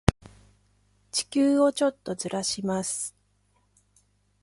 [1.11, 3.15] 地球をちょっとずらします。